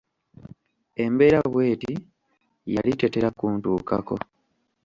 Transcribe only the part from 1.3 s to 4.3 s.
bw'eti yali tetera kuntuukako.